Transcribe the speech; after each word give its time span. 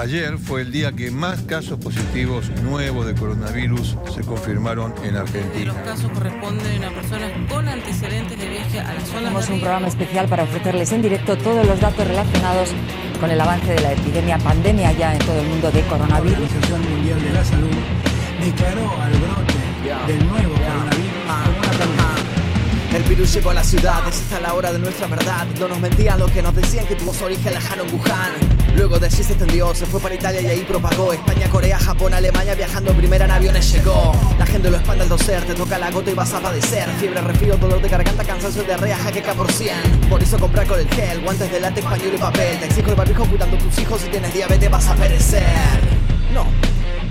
Ayer 0.00 0.38
fue 0.38 0.62
el 0.62 0.72
día 0.72 0.92
que 0.92 1.10
más 1.10 1.42
casos 1.42 1.78
positivos 1.78 2.50
nuevos 2.62 3.06
de 3.06 3.14
coronavirus 3.14 3.96
se 4.14 4.22
confirmaron 4.22 4.92
en 5.04 5.16
Argentina. 5.16 5.72
Los 5.72 5.82
casos 5.82 6.10
corresponden 6.10 6.84
a 6.84 6.90
personas 6.90 7.30
con 7.48 7.68
antecedentes 7.68 8.38
de 8.38 8.48
viaje 8.48 8.80
a 8.80 8.92
la 8.92 9.00
zona 9.00 9.18
Tenemos 9.20 9.48
un 9.48 9.60
programa 9.60 9.86
especial 9.86 10.28
para 10.28 10.42
ofrecerles 10.42 10.90
en 10.92 11.02
directo 11.02 11.36
todos 11.36 11.66
los 11.66 11.80
datos 11.80 12.06
relacionados 12.06 12.70
con 13.20 13.30
el 13.30 13.40
avance 13.40 13.72
de 13.72 13.80
la 13.80 13.92
epidemia, 13.92 14.38
pandemia 14.38 14.92
ya 14.92 15.12
en 15.12 15.20
todo 15.20 15.40
el 15.40 15.48
mundo 15.48 15.70
de 15.70 15.82
coronavirus. 15.82 16.38
La 16.38 16.44
Organización 16.44 16.90
Mundial 16.90 17.22
de 17.22 17.32
la 17.32 17.44
Salud 17.44 17.70
declaró 18.44 19.00
al 19.00 19.12
brote 19.12 20.12
del 20.12 20.26
nuevo 20.26 20.54
coronavirus 20.54 20.93
virus 23.08 23.32
llegó 23.34 23.50
a 23.50 23.54
la 23.54 23.64
ciudad, 23.64 24.06
es 24.08 24.16
esta 24.16 24.40
la 24.40 24.54
hora 24.54 24.72
de 24.72 24.78
nuestra 24.78 25.06
verdad. 25.06 25.46
No 25.58 25.68
nos 25.68 25.78
mentían 25.80 26.18
los 26.18 26.30
que 26.30 26.42
nos 26.42 26.54
decían 26.54 26.86
que 26.86 26.94
tuvo 26.94 27.12
su 27.12 27.24
origen 27.24 27.54
lejano 27.54 27.82
en 27.84 27.94
Wuhan. 27.94 28.32
Luego 28.76 28.98
de 28.98 29.06
allí 29.06 29.22
se 29.22 29.32
extendió, 29.32 29.74
se 29.74 29.86
fue 29.86 30.00
para 30.00 30.14
Italia 30.14 30.40
y 30.40 30.46
ahí 30.46 30.60
propagó. 30.60 31.12
España, 31.12 31.48
Corea, 31.48 31.78
Japón, 31.78 32.14
Alemania, 32.14 32.54
viajando 32.54 32.90
en 32.90 32.96
primera 32.96 33.24
en 33.24 33.30
aviones 33.30 33.72
llegó. 33.72 34.12
La 34.38 34.46
gente 34.46 34.70
lo 34.70 34.76
espanta 34.76 35.02
al 35.02 35.08
toser, 35.08 35.44
te 35.44 35.54
toca 35.54 35.78
la 35.78 35.90
gota 35.90 36.10
y 36.10 36.14
vas 36.14 36.32
a 36.32 36.40
padecer. 36.40 36.88
Fiebre, 36.98 37.20
resfrío, 37.20 37.56
dolor 37.56 37.80
de 37.80 37.88
garganta, 37.88 38.24
cansancio, 38.24 38.62
diarrea, 38.64 38.96
jaqueca 38.98 39.34
por 39.34 39.50
cien. 39.52 39.80
Por 40.08 40.22
eso 40.22 40.38
comprar 40.38 40.66
con 40.66 40.78
el 40.78 40.88
gel, 40.88 41.20
guantes 41.20 41.50
de 41.50 41.60
látex, 41.60 41.86
pañuelo 41.86 42.14
y 42.14 42.18
papel. 42.18 42.58
Te 42.58 42.66
exijo 42.66 42.90
el 42.90 42.96
barbijo 42.96 43.24
cuidando 43.26 43.56
a 43.56 43.58
tus 43.60 43.78
hijos, 43.78 44.00
si 44.00 44.08
tienes 44.08 44.32
diabetes 44.32 44.70
vas 44.70 44.88
a 44.88 44.94
perecer. 44.94 45.44
No. 46.32 46.46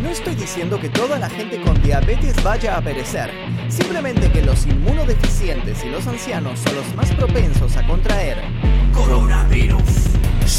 No 0.03 0.09
estoy 0.09 0.35
diciendo 0.35 0.77
que 0.77 0.89
toda 0.89 1.17
la 1.17 1.29
gente 1.29 1.61
con 1.61 1.81
diabetes 1.81 2.35
vaya 2.43 2.75
a 2.75 2.81
perecer. 2.81 3.31
Simplemente 3.69 4.29
que 4.29 4.41
los 4.41 4.65
inmunodeficientes 4.65 5.81
y 5.85 5.89
los 5.89 6.05
ancianos 6.05 6.59
son 6.59 6.75
los 6.75 6.93
más 6.93 7.09
propensos 7.15 7.77
a 7.77 7.87
contraer 7.87 8.37
coronavirus. 8.91 9.81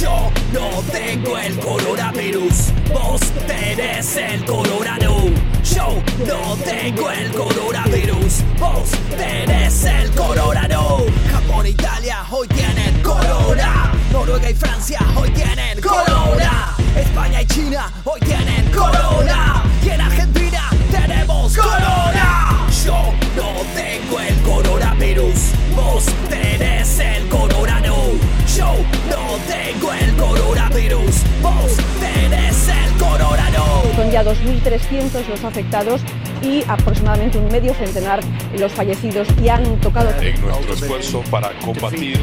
Yo 0.01 0.31
no 0.51 0.71
tengo 0.91 1.37
el 1.37 1.59
coronavirus, 1.59 2.73
vos 2.91 3.21
tenés 3.47 4.17
el 4.17 4.45
coronavirus. 4.47 5.33
Yo 5.77 6.03
no 6.27 6.57
tengo 6.65 7.11
el 7.11 7.31
coronavirus, 7.33 8.43
vos 8.59 8.91
tenés 9.11 9.85
el 9.85 10.11
coronavirus. 10.13 11.13
Japón 11.31 11.67
e 11.67 11.69
Italia 11.69 12.25
hoy 12.31 12.49
tienen 12.49 13.03
corona. 13.03 13.93
Noruega 14.11 14.49
y 14.49 14.55
Francia 14.55 15.01
hoy 15.15 15.29
tienen 15.33 15.83
corona. 15.83 16.84
España 16.97 17.43
y 17.43 17.47
China 17.47 17.91
hoy 18.05 18.21
tienen 18.21 18.71
corona. 18.71 19.63
Y 19.83 19.91
en 19.91 20.01
Argentina 20.01 20.71
tenemos 20.91 21.57
corona. 21.57 22.67
Yo 22.85 23.13
no 23.37 23.53
tengo 23.75 24.21
el 24.21 24.35
coronavirus, 24.43 25.35
vos 25.75 26.05
tenés 26.29 26.99
el 26.99 27.29
coronavirus. 27.29 28.21
Yo 28.57 28.75
no 29.11 29.39
tengo 29.49 29.93
el 29.93 30.17
coronavirus, 30.17 31.15
vos 31.43 31.77
tenés 32.01 32.69
el 32.69 32.99
coronavirus. 32.99 33.97
Son 33.97 34.11
ya 34.11 34.25
2.300 34.25 35.29
los 35.29 35.45
afectados 35.45 36.01
y 36.43 36.63
aproximadamente 36.69 37.39
un 37.39 37.51
medio 37.51 37.75
centenar 37.75 38.21
los 38.59 38.73
fallecidos 38.73 39.29
y 39.43 39.49
han 39.49 39.81
tocado... 39.81 40.11
En 40.21 40.41
nuestro 40.41 40.75
esfuerzo 40.75 41.23
para 41.31 41.51
combatir 41.61 42.21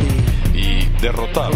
y 0.54 0.86
derrotar 1.02 1.52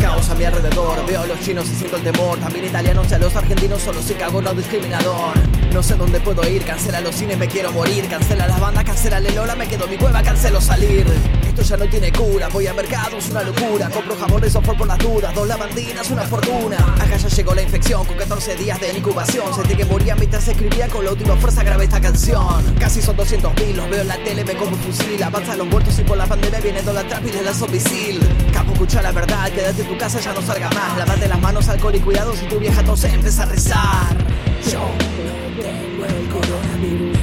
Caos 0.00 0.28
a 0.30 0.34
mi 0.36 0.44
alrededor, 0.44 1.04
veo 1.06 1.20
a 1.22 1.26
los 1.26 1.40
chinos 1.40 1.68
y 1.68 1.74
siento 1.74 1.96
el 1.96 2.02
temor. 2.02 2.38
También 2.38 2.66
italianos 2.66 3.10
y 3.10 3.14
a 3.14 3.18
los 3.18 3.34
argentinos 3.34 3.82
solo 3.82 4.00
soy 4.00 4.14
cago 4.14 4.40
no 4.40 4.54
discriminador. 4.54 5.36
No 5.72 5.82
sé 5.82 5.96
dónde 5.96 6.20
puedo 6.20 6.48
ir, 6.48 6.64
cancela 6.64 7.00
los 7.00 7.14
cines, 7.14 7.36
me 7.36 7.48
quiero 7.48 7.72
morir. 7.72 8.08
Cancela 8.08 8.46
las 8.46 8.60
bandas, 8.60 8.84
cancela 8.84 9.18
el 9.18 9.34
Lola, 9.34 9.56
me 9.56 9.66
quedo 9.66 9.84
en 9.84 9.90
mi 9.90 9.96
cueva, 9.96 10.22
cancelo 10.22 10.60
salir. 10.60 11.06
Esto 11.46 11.62
ya 11.62 11.76
no 11.76 11.90
tiene 11.90 12.12
cura, 12.12 12.48
voy 12.48 12.68
al 12.68 12.76
mercado, 12.76 13.18
es 13.18 13.30
una 13.30 13.42
locura. 13.42 13.90
Compro 13.90 14.16
de 14.40 14.50
software 14.50 14.78
por 14.78 14.86
las 14.86 14.98
dudas, 14.98 15.34
dos 15.34 15.48
lavandinas, 15.48 16.08
una 16.10 16.22
fortuna. 16.22 16.76
Acá 17.00 17.16
ya 17.16 17.28
llegó 17.28 17.54
la 17.54 17.62
infección, 17.62 18.06
con 18.06 18.16
14 18.16 18.54
días 18.56 18.80
de 18.80 18.96
incubación. 18.96 19.52
Sentí 19.52 19.74
que 19.74 19.84
moría 19.84 20.14
mientras 20.14 20.46
escribía 20.46 20.86
con 20.88 21.04
la 21.04 21.10
última 21.10 21.34
fuerza 21.36 21.64
grabé 21.64 21.84
esta 21.84 22.00
canción. 22.00 22.74
Casi 22.78 23.02
son 23.02 23.16
200 23.16 23.54
mil, 23.54 23.76
los 23.76 23.90
veo 23.90 24.02
en 24.02 24.08
la 24.08 24.16
tele, 24.22 24.44
me 24.44 24.54
como 24.54 24.76
un 24.76 24.82
fusil. 24.82 25.20
Avanzan 25.22 25.58
los 25.58 25.66
muertos 25.66 25.98
y 25.98 26.02
por 26.02 26.16
la 26.16 26.26
bandera 26.26 26.60
viene 26.60 26.80
Donald 26.82 27.08
Trump 27.08 27.26
y 27.26 27.32
le 27.32 27.42
lanzo 27.42 27.66
misil 27.66 28.20
Capo, 28.52 28.72
escucha 28.72 29.02
la 29.02 29.12
verdad, 29.12 29.47
quédate 29.50 29.82
en 29.82 29.88
tu 29.88 29.98
casa, 29.98 30.20
ya 30.20 30.32
no 30.32 30.42
salga 30.42 30.70
más. 30.70 30.98
Lávate 30.98 31.28
las 31.28 31.40
manos, 31.40 31.68
alcohol 31.68 31.94
y 31.94 32.00
cuidado 32.00 32.34
si 32.34 32.46
tu 32.46 32.58
vieja 32.58 32.82
tose, 32.82 33.08
empieza 33.08 33.42
a 33.42 33.46
rezar. 33.46 34.16
Yo 34.70 34.80
no 34.80 35.62
tengo 35.62 36.04
el 36.06 36.28
coronavirus, 36.28 37.18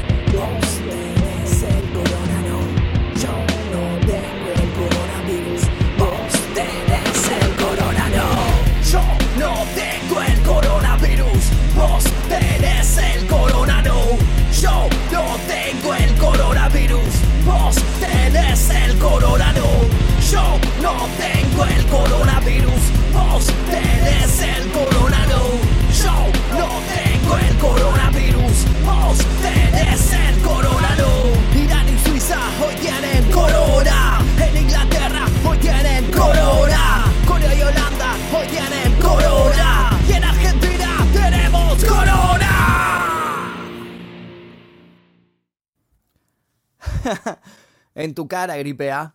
En 47.95 48.13
tu 48.13 48.27
cara, 48.27 48.57
gripe 48.57 48.91
A. 48.91 49.13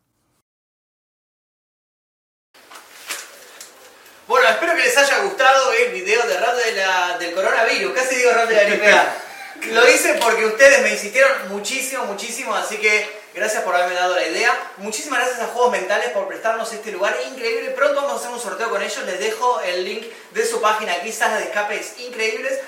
Bueno, 4.27 4.49
espero 4.49 4.75
que 4.77 4.83
les 4.83 4.97
haya 4.97 5.19
gustado 5.25 5.73
el 5.73 5.93
video 5.93 6.25
de 6.27 6.39
rap 6.39 6.55
de 6.55 6.73
la- 6.73 7.19
del 7.19 7.35
coronavirus. 7.35 7.93
Casi 7.93 8.15
digo 8.17 8.31
rap 8.33 8.49
de 8.49 8.55
la 8.57 8.63
gripe 8.65 8.93
A. 8.93 9.17
Lo 9.73 9.87
hice 9.91 10.15
porque 10.15 10.47
ustedes 10.47 10.81
me 10.83 10.93
insistieron 10.93 11.49
muchísimo, 11.51 12.05
muchísimo, 12.05 12.55
así 12.55 12.79
que 12.79 13.21
gracias 13.35 13.63
por 13.63 13.75
haberme 13.75 13.95
dado 13.97 14.15
la 14.15 14.27
idea. 14.27 14.57
Muchísimas 14.79 15.19
gracias 15.19 15.41
a 15.41 15.49
Juegos 15.49 15.73
Mentales 15.73 16.11
por 16.11 16.27
prestarnos 16.29 16.73
este 16.73 16.93
lugar 16.93 17.15
increíble. 17.29 17.71
Pronto 17.73 17.97
vamos 17.97 18.13
a 18.13 18.17
hacer 18.17 18.31
un 18.31 18.41
sorteo 18.41 18.71
con 18.71 18.81
ellos. 18.83 19.05
Les 19.05 19.19
dejo 19.21 19.61
el 19.61 19.85
link 19.85 20.07
de 20.31 20.47
su 20.47 20.63
página 20.63 20.93
aquí, 20.95 21.13
salas 21.13 21.41
de 21.41 21.45
escapes 21.47 21.99
increíbles. 21.99 22.59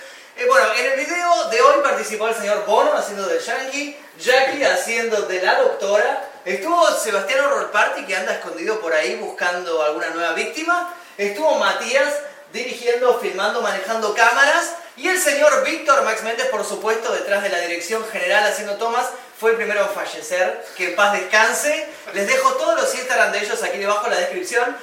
Eh, 0.43 0.47
bueno, 0.49 0.67
en 0.77 0.87
el 0.87 0.99
video 0.99 1.45
de 1.51 1.61
hoy 1.61 1.83
participó 1.85 2.27
el 2.27 2.35
señor 2.35 2.67
Bono 2.67 2.95
haciendo 2.95 3.27
de 3.27 3.39
Yankee, 3.39 3.97
Jackie 4.19 4.65
haciendo 4.65 5.23
de 5.23 5.41
la 5.41 5.61
doctora, 5.61 6.31
estuvo 6.45 6.85
Sebastián 6.91 7.45
Horror 7.45 7.71
Party 7.71 8.05
que 8.05 8.17
anda 8.17 8.35
escondido 8.35 8.81
por 8.81 8.93
ahí 8.93 9.15
buscando 9.15 9.81
alguna 9.85 10.11
nueva 10.11 10.33
víctima, 10.33 10.93
estuvo 11.17 11.55
Matías 11.61 12.13
dirigiendo, 12.53 13.21
filmando, 13.21 13.63
manejando 13.63 14.15
cámaras. 14.15 14.75
Y 14.97 15.09
el 15.09 15.19
señor 15.19 15.65
Víctor 15.65 16.03
Max 16.03 16.23
Méndez, 16.25 16.49
por 16.49 16.65
supuesto, 16.67 17.13
detrás 17.13 17.43
de 17.45 17.49
la 17.49 17.61
dirección 17.61 18.05
general 18.11 18.45
haciendo 18.45 18.75
tomas, 18.75 19.07
fue 19.39 19.53
el 19.53 19.57
primero 19.57 19.83
en 19.83 19.91
fallecer, 19.91 20.65
que 20.77 20.91
en 20.91 20.97
paz 20.97 21.13
descanse. 21.13 21.89
Les 22.15 22.27
dejo 22.27 22.53
todos 22.55 22.81
los 22.81 22.95
Instagram 22.95 23.33
de 23.33 23.39
ellos 23.39 23.63
aquí 23.63 23.79
debajo 23.79 24.07
en 24.07 24.13
la 24.13 24.19
descripción. 24.19 24.77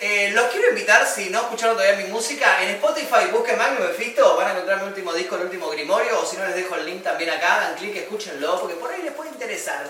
Eh, 0.00 0.30
los 0.32 0.46
quiero 0.46 0.68
invitar, 0.68 1.04
si 1.08 1.28
no 1.28 1.40
escucharon 1.40 1.76
todavía 1.76 1.96
mi 1.96 2.12
música, 2.12 2.62
en 2.62 2.70
Spotify 2.76 3.26
busquen 3.32 3.58
Magnum 3.58 3.88
Mephisto, 3.88 4.36
van 4.36 4.46
a 4.46 4.50
encontrar 4.52 4.80
mi 4.80 4.86
último 4.86 5.12
disco, 5.12 5.34
el 5.34 5.42
último 5.42 5.68
Grimorio, 5.70 6.20
o 6.20 6.24
si 6.24 6.36
no 6.36 6.46
les 6.46 6.54
dejo 6.54 6.76
el 6.76 6.86
link 6.86 7.02
también 7.02 7.30
acá, 7.30 7.58
dan 7.60 7.74
clic, 7.74 7.96
escúchenlo, 7.96 8.60
porque 8.60 8.76
por 8.76 8.92
ahí 8.92 9.02
les 9.02 9.12
puede 9.12 9.30
interesar. 9.30 9.84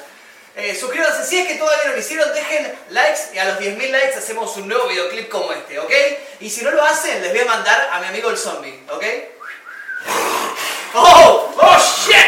Eh, 0.56 0.74
suscríbanse 0.74 1.26
si 1.26 1.38
es 1.38 1.46
que 1.46 1.56
todavía 1.56 1.84
no 1.88 1.92
lo 1.92 1.98
hicieron, 1.98 2.32
dejen 2.32 2.72
likes 2.88 3.20
y 3.34 3.38
a 3.38 3.44
los 3.44 3.58
10.000 3.58 3.90
likes 3.90 4.16
hacemos 4.16 4.56
un 4.56 4.66
nuevo 4.66 4.88
videoclip 4.88 5.28
como 5.28 5.52
este, 5.52 5.78
¿ok? 5.78 5.92
Y 6.40 6.48
si 6.48 6.64
no 6.64 6.70
lo 6.70 6.82
hacen, 6.82 7.20
les 7.20 7.30
voy 7.30 7.40
a 7.40 7.44
mandar 7.44 7.90
a 7.92 8.00
mi 8.00 8.06
amigo 8.06 8.30
el 8.30 8.38
zombie, 8.38 8.82
¿ok? 8.90 9.04
¡Oh! 10.94 11.54
¡Oh, 11.54 11.76
shit! 11.78 12.27